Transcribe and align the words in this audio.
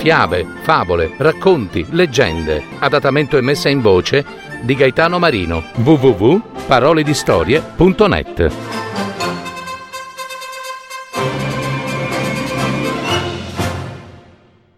fiabe, 0.00 0.46
favole, 0.62 1.12
racconti, 1.18 1.84
leggende. 1.90 2.64
Adattamento 2.78 3.36
e 3.36 3.42
messa 3.42 3.68
in 3.68 3.82
voce 3.82 4.24
di 4.62 4.74
Gaetano 4.74 5.18
Marino. 5.18 5.62
www.paroledistorie.net 5.74 8.50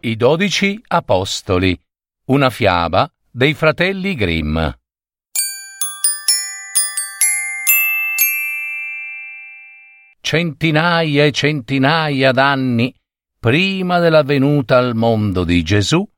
I 0.01 0.17
dodici 0.17 0.83
apostoli. 0.89 1.81
Una 2.25 2.51
fiaba 2.51 3.09
dei 3.31 3.55
fratelli 3.55 4.17
Grimm. 4.17 4.59
Centinaia 10.21 11.25
e 11.25 11.31
centinaia 11.31 12.33
d'anni 12.33 12.93
prima 13.43 13.99
della 13.99 14.23
venuta 14.23 14.79
al 14.79 14.95
mondo 14.95 15.43
di 15.43 15.65
Gesù, 15.65 16.09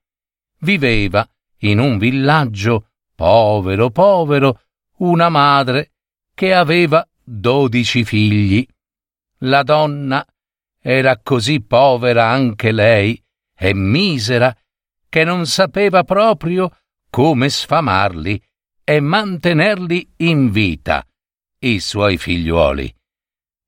viveva 0.59 1.27
in 1.61 1.79
un 1.79 1.97
villaggio 1.97 2.91
povero 3.15 3.89
povero 3.89 4.61
una 4.99 5.31
madre 5.31 5.93
che 6.35 6.53
aveva 6.53 7.09
dodici 7.23 8.05
figli. 8.05 8.67
La 9.39 9.63
donna 9.63 10.23
era 10.79 11.19
così 11.23 11.63
povera 11.63 12.29
anche 12.29 12.73
lei 12.73 13.19
e 13.57 13.73
misera 13.73 14.55
che 15.09 15.25
non 15.25 15.47
sapeva 15.47 16.05
proprio 16.05 16.77
come 17.09 17.49
sfamarli 17.49 18.39
e 18.85 19.01
mantenerli 19.01 20.13
in 20.17 20.51
vita, 20.51 21.03
i 21.61 21.81
suoi 21.81 22.19
figliuoli. 22.19 22.95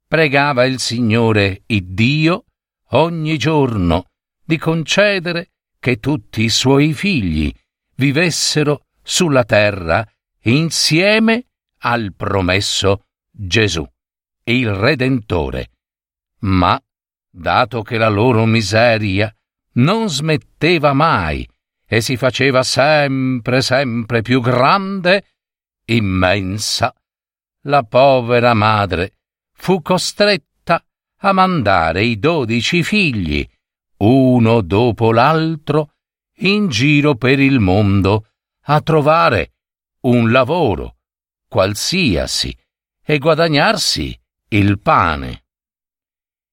Pregava 0.06 0.66
il 0.66 0.78
Signore 0.78 1.62
Iddio 1.64 2.45
ogni 2.90 3.36
giorno 3.36 4.06
di 4.44 4.58
concedere 4.58 5.50
che 5.78 5.98
tutti 5.98 6.42
i 6.42 6.48
suoi 6.48 6.92
figli 6.92 7.52
vivessero 7.96 8.86
sulla 9.02 9.44
terra 9.44 10.06
insieme 10.42 11.46
al 11.78 12.14
promesso 12.16 13.06
Gesù, 13.30 13.86
il 14.44 14.72
Redentore. 14.72 15.70
Ma, 16.40 16.80
dato 17.30 17.82
che 17.82 17.98
la 17.98 18.08
loro 18.08 18.44
miseria 18.44 19.34
non 19.74 20.08
smetteva 20.08 20.92
mai 20.92 21.48
e 21.86 22.00
si 22.00 22.16
faceva 22.16 22.62
sempre, 22.62 23.62
sempre 23.62 24.22
più 24.22 24.40
grande, 24.40 25.24
immensa, 25.86 26.94
la 27.62 27.82
povera 27.82 28.54
madre 28.54 29.12
fu 29.52 29.80
costretta 29.82 30.55
a 31.20 31.32
mandare 31.32 32.04
i 32.04 32.18
dodici 32.18 32.82
figli, 32.82 33.46
uno 33.98 34.60
dopo 34.60 35.12
l'altro, 35.12 35.92
in 36.40 36.68
giro 36.68 37.14
per 37.14 37.40
il 37.40 37.60
mondo 37.60 38.28
a 38.68 38.80
trovare 38.80 39.52
un 40.00 40.30
lavoro, 40.30 40.98
qualsiasi, 41.48 42.56
e 43.02 43.18
guadagnarsi 43.18 44.18
il 44.48 44.80
pane. 44.80 45.44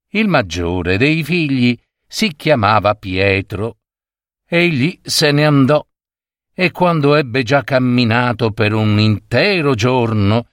Il 0.09 0.28
maggiore 0.28 0.98
dei 0.98 1.23
figli 1.23 1.77
si 2.08 2.36
chiamava 2.36 2.94
Pietro. 2.95 3.80
Egli 4.45 5.00
se 5.02 5.31
ne 5.31 5.45
andò 5.45 5.86
e 6.53 6.70
quando 6.70 7.16
ebbe 7.16 7.42
già 7.42 7.64
camminato 7.64 8.52
per 8.52 8.73
un 8.73 9.00
intero 9.00 9.73
giorno, 9.73 10.50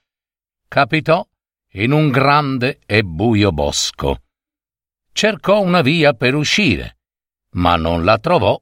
capitò 0.66 1.26
in 1.74 1.92
un 1.92 2.10
grande 2.10 2.80
e 2.86 3.04
buio 3.04 3.52
bosco. 3.52 4.22
Cercò 5.12 5.60
una 5.60 5.82
via 5.82 6.14
per 6.14 6.34
uscire, 6.34 6.98
ma 7.50 7.76
non 7.76 8.04
la 8.04 8.18
trovò. 8.18 8.60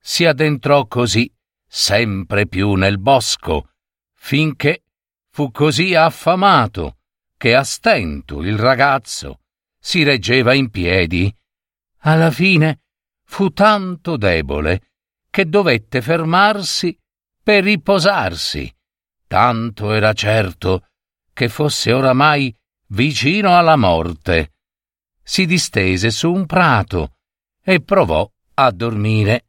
Si 0.00 0.24
addentrò 0.24 0.86
così 0.86 1.32
sempre 1.66 2.46
più 2.46 2.74
nel 2.74 2.98
bosco, 2.98 3.70
finché 4.14 4.84
fu 5.30 5.50
così 5.50 5.94
affamato 5.94 6.98
che 7.36 7.54
a 7.54 7.62
stento 7.62 8.42
il 8.42 8.58
ragazzo 8.58 9.40
si 9.78 10.02
reggeva 10.02 10.54
in 10.54 10.70
piedi. 10.70 11.32
Alla 12.00 12.30
fine 12.30 12.82
fu 13.24 13.50
tanto 13.50 14.16
debole 14.16 14.92
che 15.30 15.46
dovette 15.46 16.00
fermarsi 16.00 16.98
per 17.42 17.62
riposarsi. 17.62 18.74
Tanto 19.26 19.92
era 19.92 20.12
certo 20.14 20.88
che 21.38 21.48
fosse 21.48 21.92
oramai 21.92 22.52
vicino 22.88 23.56
alla 23.56 23.76
morte. 23.76 24.54
Si 25.22 25.46
distese 25.46 26.10
su 26.10 26.32
un 26.32 26.46
prato 26.46 27.14
e 27.62 27.80
provò 27.80 28.28
a 28.54 28.70
dormire. 28.72 29.46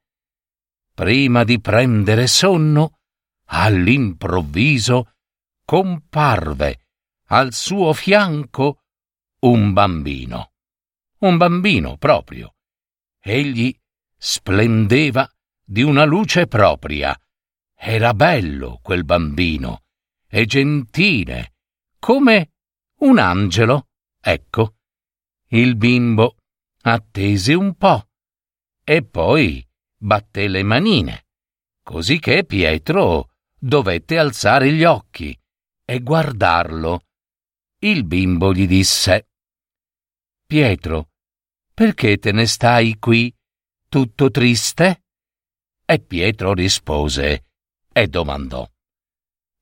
Prima 0.94 1.44
di 1.44 1.60
prendere 1.60 2.28
sonno, 2.28 3.00
all'improvviso 3.46 5.14
comparve 5.66 6.82
al 7.30 7.54
suo 7.54 7.92
fianco 7.94 8.84
un 9.40 9.74
bambino. 9.74 10.52
Un 11.22 11.38
bambino 11.38 11.98
proprio. 11.98 12.54
Egli 13.20 13.76
splendeva 14.16 15.28
di 15.66 15.82
una 15.82 16.04
luce 16.04 16.46
propria. 16.46 17.20
Era 17.74 18.14
bello 18.14 18.78
quel 18.84 19.04
bambino 19.06 19.86
e 20.28 20.46
gentile 20.46 21.54
come 22.00 22.54
un 23.00 23.20
angelo. 23.20 23.90
Ecco. 24.22 24.76
Il 25.52 25.76
bimbo 25.76 26.38
attese 26.82 27.54
un 27.54 27.76
po' 27.76 28.08
e 28.84 29.04
poi 29.04 29.68
batté 29.98 30.48
le 30.48 30.64
manine, 30.64 31.28
così 31.84 32.20
che 32.20 32.46
Pietro 32.46 33.32
dovette 33.58 34.18
alzare 34.18 34.72
gli 34.72 34.84
occhi 34.84 35.38
e 35.86 36.00
guardarlo. 36.02 37.04
Il 37.80 38.06
bimbo 38.06 38.54
gli 38.54 38.68
disse 38.68 39.30
Pietro, 40.46 41.12
perché 41.74 42.18
te 42.18 42.32
ne 42.32 42.46
stai 42.46 42.98
qui 43.00 43.34
tutto 43.88 44.30
triste? 44.30 45.04
E 45.86 46.00
Pietro 46.00 46.54
rispose 46.54 47.46
e 47.92 48.08
domandò 48.08 48.70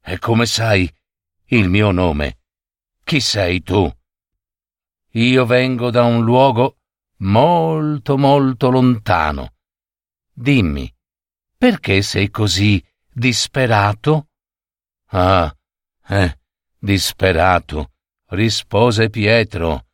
E 0.04 0.20
come 0.20 0.46
sai 0.46 0.92
il 1.48 1.70
mio 1.70 1.92
nome. 1.92 2.40
Chi 3.04 3.20
sei 3.22 3.62
tu? 3.62 3.90
Io 5.12 5.46
vengo 5.46 5.90
da 5.90 6.04
un 6.04 6.24
luogo 6.24 6.80
molto 7.20 8.18
molto 8.18 8.70
lontano. 8.70 9.54
Dimmi, 10.34 10.94
perché 11.58 12.02
sei 12.02 12.30
così 12.30 12.84
disperato? 13.10 14.30
Ah, 15.12 15.56
eh, 16.08 16.40
disperato, 16.78 17.94
rispose 18.30 19.10
Pietro. 19.10 19.86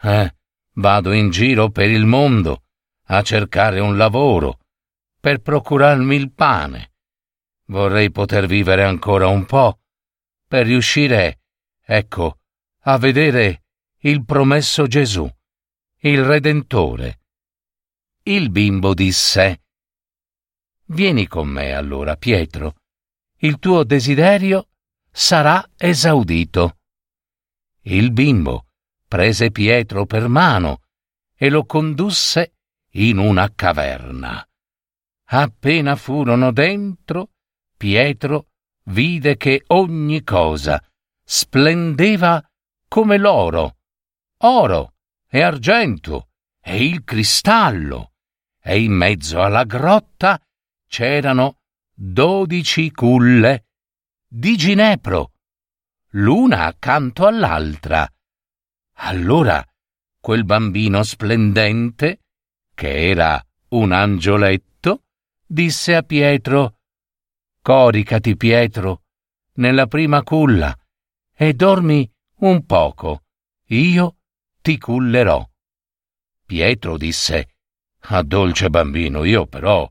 Eh, 0.00 0.34
vado 0.74 1.12
in 1.12 1.30
giro 1.30 1.70
per 1.70 1.90
il 1.90 2.06
mondo 2.06 2.62
a 3.06 3.22
cercare 3.22 3.80
un 3.80 3.96
lavoro 3.96 4.60
per 5.18 5.40
procurarmi 5.40 6.14
il 6.14 6.32
pane. 6.32 6.92
Vorrei 7.66 8.10
poter 8.10 8.46
vivere 8.46 8.84
ancora 8.84 9.26
un 9.26 9.44
po' 9.44 9.79
per 10.50 10.66
riuscire, 10.66 11.42
ecco, 11.80 12.40
a 12.80 12.98
vedere 12.98 13.62
il 13.98 14.24
promesso 14.24 14.88
Gesù, 14.88 15.30
il 15.98 16.24
Redentore. 16.24 17.20
Il 18.24 18.50
bimbo 18.50 18.92
disse 18.92 19.62
Vieni 20.86 21.28
con 21.28 21.46
me 21.46 21.72
allora, 21.72 22.16
Pietro. 22.16 22.80
Il 23.36 23.60
tuo 23.60 23.84
desiderio 23.84 24.70
sarà 25.08 25.64
esaudito. 25.76 26.78
Il 27.82 28.10
bimbo 28.10 28.66
prese 29.06 29.52
Pietro 29.52 30.04
per 30.04 30.26
mano 30.26 30.82
e 31.36 31.48
lo 31.48 31.64
condusse 31.64 32.54
in 32.94 33.18
una 33.18 33.54
caverna. 33.54 34.44
Appena 35.26 35.94
furono 35.94 36.50
dentro, 36.50 37.34
Pietro 37.76 38.49
vide 38.90 39.36
che 39.36 39.64
ogni 39.68 40.22
cosa 40.22 40.82
splendeva 41.24 42.42
come 42.88 43.18
l'oro, 43.18 43.76
oro 44.38 44.94
e 45.28 45.42
argento 45.42 46.30
e 46.60 46.84
il 46.84 47.04
cristallo, 47.04 48.12
e 48.60 48.82
in 48.82 48.92
mezzo 48.92 49.40
alla 49.40 49.64
grotta 49.64 50.40
c'erano 50.86 51.60
dodici 51.94 52.90
culle 52.90 53.66
di 54.26 54.56
ginepro, 54.56 55.32
l'una 56.10 56.66
accanto 56.66 57.26
all'altra. 57.26 58.08
Allora 59.02 59.64
quel 60.20 60.44
bambino 60.44 61.02
splendente, 61.02 62.20
che 62.74 63.08
era 63.08 63.42
un 63.68 63.92
angioletto, 63.92 65.04
disse 65.46 65.94
a 65.94 66.02
Pietro 66.02 66.79
Coricati, 67.62 68.36
Pietro, 68.36 69.02
nella 69.54 69.86
prima 69.86 70.22
culla 70.22 70.74
e 71.34 71.52
dormi 71.52 72.10
un 72.36 72.64
poco. 72.64 73.24
Io 73.66 74.16
ti 74.62 74.78
cullerò. 74.78 75.46
Pietro 76.46 76.96
disse 76.96 77.54
Ah, 78.04 78.22
dolce 78.22 78.70
bambino, 78.70 79.24
io 79.24 79.46
però, 79.46 79.88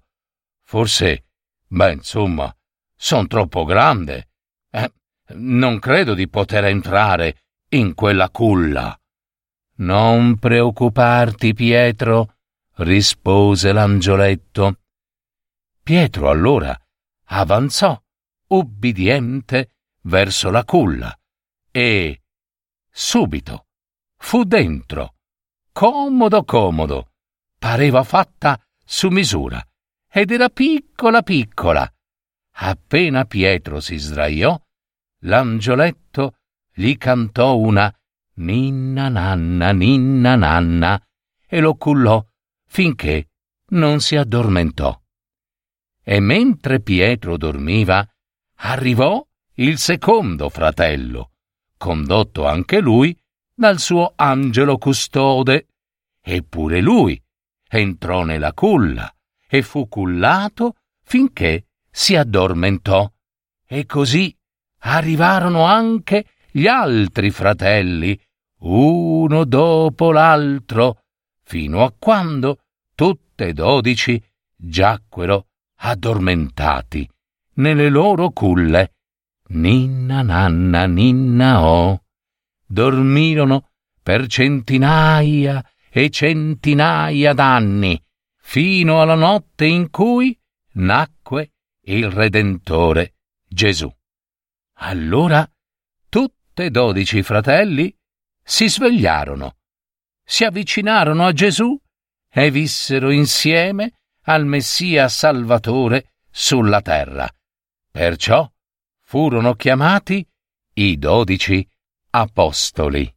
forse, 0.63 1.25
beh, 1.67 1.91
insomma, 1.93 2.53
son 2.95 3.27
troppo 3.27 3.65
grande. 3.65 4.29
Eh, 4.71 4.91
non 5.35 5.77
credo 5.77 6.15
di 6.15 6.27
poter 6.27 6.65
entrare 6.65 7.43
in 7.69 7.93
quella 7.93 8.31
culla. 8.31 8.99
Non 9.75 10.39
preoccuparti, 10.39 11.53
Pietro, 11.53 12.37
rispose 12.77 13.71
l'angioletto. 13.71 14.79
Pietro 15.83 16.29
allora 16.29 16.75
avanzò, 17.31 18.01
ubbidiente, 18.47 19.75
verso 20.03 20.49
la 20.49 20.63
culla 20.63 21.13
e 21.71 22.21
subito 22.89 23.67
fu 24.17 24.43
dentro, 24.43 25.15
comodo 25.71 26.43
comodo, 26.43 27.11
pareva 27.57 28.03
fatta 28.03 28.59
su 28.83 29.09
misura 29.09 29.63
ed 30.11 30.31
era 30.31 30.49
piccola 30.49 31.21
piccola. 31.21 31.91
Appena 32.61 33.25
Pietro 33.25 33.79
si 33.79 33.97
sdraiò, 33.97 34.59
l'angioletto 35.23 36.37
gli 36.73 36.97
cantò 36.97 37.55
una 37.57 37.93
ninna 38.35 39.09
nanna 39.09 39.71
ninna 39.71 40.35
nanna 40.35 41.01
e 41.45 41.59
lo 41.59 41.75
cullò 41.75 42.25
finché 42.65 43.29
non 43.69 43.99
si 43.99 44.15
addormentò. 44.15 44.98
E 46.11 46.19
mentre 46.19 46.79
Pietro 46.79 47.37
dormiva, 47.37 48.03
arrivò 48.61 49.23
il 49.57 49.77
secondo 49.77 50.49
fratello, 50.49 51.33
condotto 51.77 52.47
anche 52.47 52.79
lui 52.79 53.15
dal 53.53 53.77
suo 53.77 54.13
angelo 54.15 54.79
custode, 54.79 55.67
eppure 56.19 56.81
lui 56.81 57.21
entrò 57.69 58.23
nella 58.23 58.53
culla 58.53 59.07
e 59.47 59.61
fu 59.61 59.87
cullato 59.87 60.77
finché 61.03 61.67
si 61.91 62.15
addormentò. 62.15 63.07
E 63.67 63.85
così 63.85 64.35
arrivarono 64.79 65.65
anche 65.65 66.25
gli 66.49 66.65
altri 66.65 67.29
fratelli, 67.29 68.19
uno 68.61 69.45
dopo 69.45 70.11
l'altro, 70.11 71.03
fino 71.43 71.83
a 71.83 71.93
quando 71.95 72.61
tutte 72.95 73.49
e 73.49 73.53
dodici 73.53 74.19
giacquero 74.55 75.48
addormentati 75.79 77.09
nelle 77.55 77.89
loro 77.89 78.31
culle. 78.31 78.93
Ninna 79.49 80.21
nanna 80.21 80.85
ninna 80.85 81.63
oh. 81.63 82.03
Dormirono 82.65 83.69
per 84.01 84.27
centinaia 84.27 85.63
e 85.89 86.09
centinaia 86.09 87.33
d'anni, 87.33 88.01
fino 88.37 89.01
alla 89.01 89.15
notte 89.15 89.65
in 89.65 89.89
cui 89.89 90.39
nacque 90.73 91.53
il 91.85 92.09
Redentore 92.11 93.15
Gesù. 93.47 93.91
Allora 94.81 95.49
tutte 96.07 96.65
e 96.65 96.69
dodici 96.69 97.23
fratelli 97.23 97.95
si 98.43 98.69
svegliarono, 98.69 99.57
si 100.23 100.43
avvicinarono 100.43 101.25
a 101.25 101.33
Gesù 101.33 101.77
e 102.31 102.51
vissero 102.51 103.09
insieme 103.09 103.98
al 104.29 104.45
Messia 104.45 105.07
Salvatore 105.07 106.11
sulla 106.29 106.81
terra. 106.81 107.27
Perciò 107.91 108.47
furono 109.01 109.55
chiamati 109.55 110.23
i 110.73 110.99
dodici 110.99 111.67
apostoli. 112.11 113.11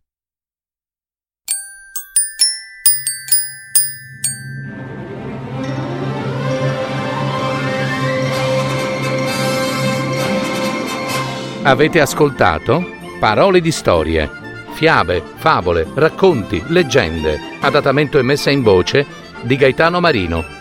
Avete 11.64 12.00
ascoltato 12.00 12.82
Parole 13.20 13.60
di 13.60 13.70
storie, 13.70 14.30
fiabe, 14.72 15.20
favole, 15.20 15.86
racconti, 15.94 16.62
leggende, 16.68 17.38
adattamento 17.60 18.18
e 18.18 18.22
messa 18.22 18.50
in 18.50 18.62
voce 18.62 19.06
di 19.42 19.56
Gaetano 19.56 20.00
Marino 20.00 20.60